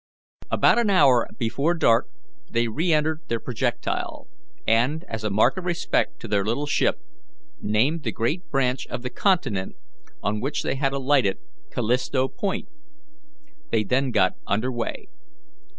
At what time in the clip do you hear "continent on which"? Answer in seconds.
9.11-10.63